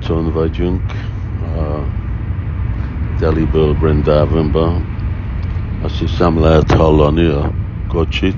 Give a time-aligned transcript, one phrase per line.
[0.00, 0.82] úton vagyunk
[1.56, 1.84] a
[3.18, 4.80] Deliből Brindavanba.
[5.82, 7.50] Azt hiszem lehet hallani a
[7.88, 8.36] kocsit.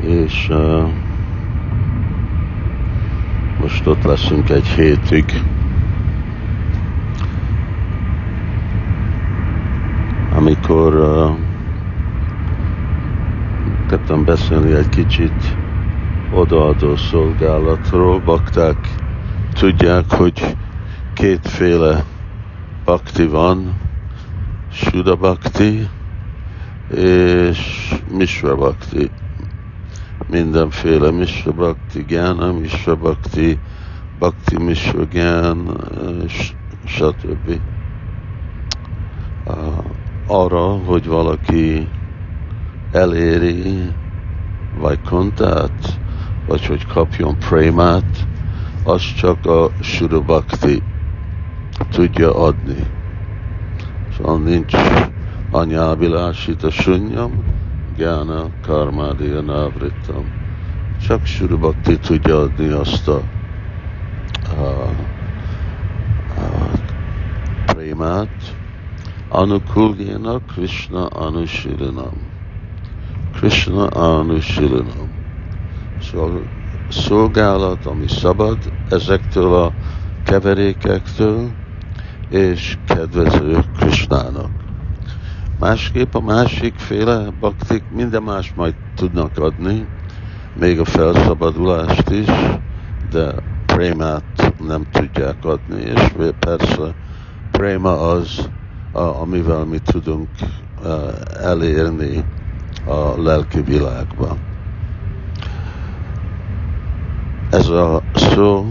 [0.00, 0.88] És uh,
[3.60, 5.42] most ott leszünk egy hétig.
[10.36, 11.36] Amikor uh,
[13.88, 15.56] kezdtem beszélni egy kicsit
[16.36, 18.76] odaadó szolgálatról, bakták
[19.52, 20.56] tudják, hogy
[21.12, 22.04] kétféle
[22.84, 23.74] bakti van,
[24.70, 25.88] Suda Bhakti
[26.94, 29.10] és Mishra Bhakti.
[30.28, 33.58] Mindenféle Mishra Bhakti, Gyana Mishra Bhakti,
[34.18, 35.80] Bhakti Mishra Gyan,
[36.84, 37.60] stb.
[40.26, 41.88] Arra, hogy valaki
[42.90, 43.94] eléri
[44.70, 46.00] vagy kontát,
[46.46, 48.26] vagy hogy kapjon prémát,
[48.84, 50.82] az csak a Sura Bhakti
[51.90, 52.86] tudja adni.
[54.16, 54.72] Szóval nincs
[55.50, 57.44] anyábilásita sunyam,
[57.96, 60.24] gyána karmádia návrittam.
[61.06, 63.22] Csak Sura Bhakti tudja adni azt a,
[64.56, 64.90] a, a
[67.66, 68.56] prémát,
[69.28, 72.14] Anukuljena Krishna Anusilinam.
[73.32, 75.05] Krishna Anusilinam.
[76.88, 79.74] Szolgálat, ami szabad ezektől a
[80.22, 81.50] keverékektől,
[82.28, 84.50] és kedvező Krisnának.
[85.58, 89.86] Másképp a másik féle baktik minden más majd tudnak adni,
[90.52, 92.26] még a felszabadulást is,
[93.10, 93.34] de
[93.66, 96.94] prémát nem tudják adni, és persze
[97.50, 98.50] préma az,
[98.92, 100.30] amivel mi tudunk
[101.40, 102.24] elérni
[102.84, 104.55] a lelki világban.
[107.56, 108.64] Ez a szó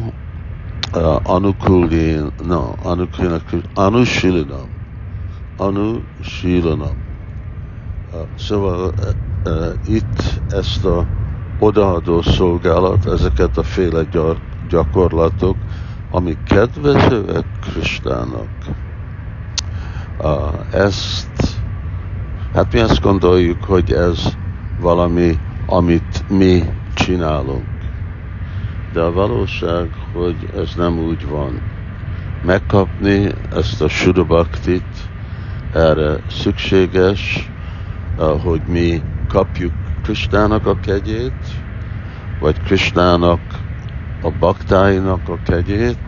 [0.94, 3.28] uh, Anukuli, no, Anukuli,
[3.74, 4.70] Anusilinam.
[5.58, 6.98] Anusilinam.
[8.14, 11.06] Uh, szóval uh, uh, itt ezt a
[11.60, 14.04] odaadó szolgálat, ezeket a féle
[14.70, 15.58] gyakorlatok,
[16.12, 18.50] ami kedvezőek Kristának.
[20.72, 21.62] Ezt,
[22.54, 24.38] hát mi azt gondoljuk, hogy ez
[24.80, 26.64] valami, amit mi
[26.94, 27.75] csinálunk
[28.96, 31.62] de a valóság, hogy ez nem úgy van.
[32.46, 35.10] Megkapni ezt a Sudabaktit,
[35.74, 37.50] erre szükséges,
[38.18, 39.72] hogy mi kapjuk
[40.04, 41.34] Kristának a kegyét,
[42.40, 43.42] vagy Kristának
[44.22, 46.00] a baktáinak a kegyét,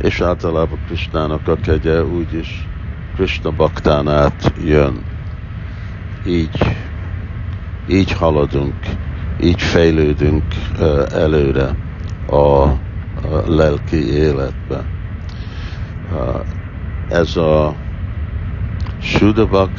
[0.00, 2.68] és általában Kristának a kegye úgyis
[3.14, 5.04] Krishna baktán át jön.
[6.26, 6.76] Így,
[7.88, 8.74] így haladunk
[9.42, 10.44] így fejlődünk
[11.12, 11.76] előre
[12.26, 12.66] a
[13.46, 14.84] lelki életbe.
[17.08, 17.74] Ez a
[19.00, 19.70] Suda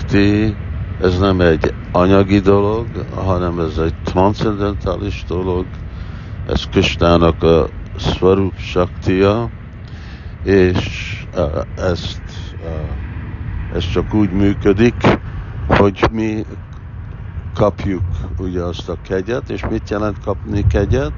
[1.01, 5.65] ez nem egy anyagi dolog, hanem ez egy transzendentális dolog,
[6.47, 7.67] ez Kristának a
[7.97, 9.49] Svarup Shaktiya,
[10.43, 11.25] és
[11.75, 12.21] ezt,
[13.73, 14.95] ez csak úgy működik,
[15.67, 16.45] hogy mi
[17.53, 18.03] kapjuk
[18.39, 21.13] ugye azt a kegyet, és mit jelent kapni kegyet?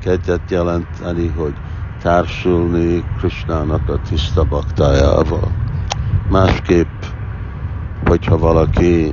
[0.00, 1.54] Kegyet jelenteni, hogy
[2.02, 5.52] társulni Krishnának a tiszta baktájával.
[6.30, 7.02] Másképp,
[8.06, 9.12] hogyha valaki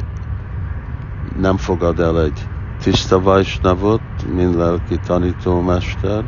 [1.40, 2.48] nem fogad el egy
[2.82, 4.02] tiszta vajsnavot,
[4.36, 6.24] mint lelki tanítómester,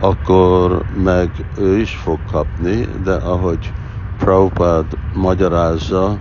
[0.00, 3.72] akkor meg ő is fog kapni, de ahogy
[4.18, 6.18] Prabhupád magyarázza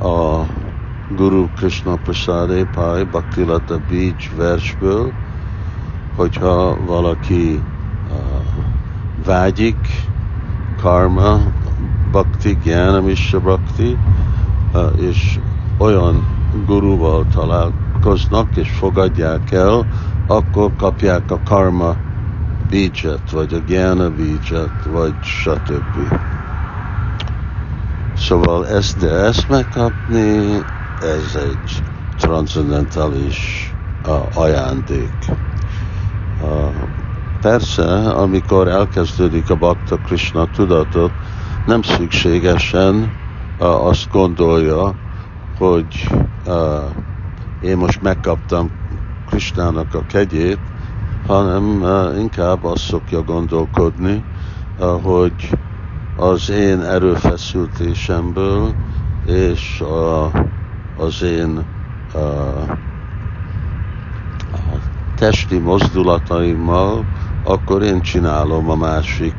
[0.00, 0.42] a
[1.10, 5.12] Guru Krishna Prasade Pai Bhaktilata Beach versből,
[6.16, 7.60] hogyha valaki
[8.10, 8.16] uh,
[9.24, 9.76] vágyik,
[10.80, 11.40] karma,
[12.10, 13.96] bhakti, gyana, misha bhakti,
[14.72, 15.38] uh, és
[15.78, 16.26] olyan
[16.66, 19.86] guruval találkoznak, és fogadják el,
[20.26, 21.96] akkor kapják a karma
[22.68, 26.14] bícset, vagy a gyana bícset, vagy stb.
[28.16, 30.62] Szóval ezt, de ezt megkapni,
[31.00, 31.82] ez egy
[32.16, 33.72] transzendentális
[34.34, 35.12] ajándék.
[37.40, 41.12] Persze, amikor elkezdődik a Bhakta Krishna tudatot,
[41.64, 43.12] nem szükségesen
[43.58, 44.94] azt gondolja,
[45.58, 46.08] hogy
[47.60, 48.70] én most megkaptam
[49.26, 50.60] Krishnának a kegyét,
[51.26, 51.84] hanem
[52.18, 54.24] inkább azt szokja gondolkodni,
[55.02, 55.58] hogy
[56.16, 58.74] az én erőfeszültésemből
[59.26, 60.30] és a
[60.98, 61.64] az én
[62.14, 62.70] uh,
[64.52, 64.78] a
[65.16, 67.04] testi mozdulataimmal,
[67.44, 69.34] akkor én csinálom a másik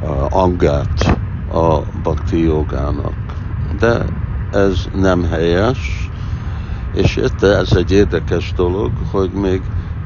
[0.00, 1.18] uh, angát
[1.52, 3.14] a bhakti jogának.
[3.78, 4.04] De
[4.50, 6.10] ez nem helyes,
[6.94, 9.62] és itt ez egy érdekes dolog, hogy még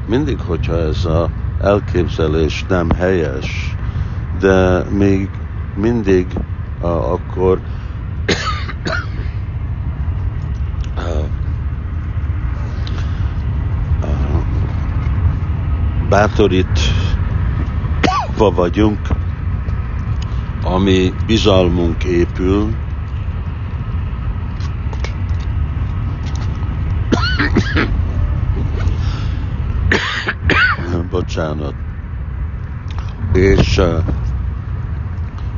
[0.07, 1.29] mindig, hogyha ez a
[1.61, 3.75] elképzelés nem helyes,
[4.39, 5.29] de még
[5.75, 6.27] mindig
[6.81, 7.59] uh, akkor
[10.97, 11.25] uh,
[14.01, 14.43] uh,
[16.09, 16.75] bátorítva
[18.55, 18.99] vagyunk,
[20.63, 22.75] ami bizalmunk épül,
[31.11, 31.73] bocsánat,
[33.33, 34.03] és uh,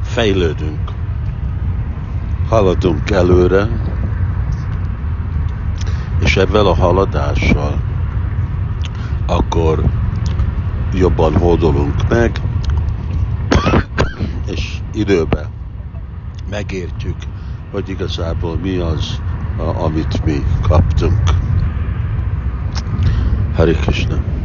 [0.01, 0.91] fejlődünk,
[2.49, 3.67] haladunk előre,
[6.19, 7.79] és ebben a haladással
[9.25, 9.83] akkor
[10.93, 12.41] jobban hódolunk meg,
[14.45, 15.45] és időben
[16.49, 17.15] megértjük,
[17.71, 19.21] hogy igazából mi az,
[19.57, 21.21] amit mi kaptunk.
[23.55, 24.40] Hari Krishna.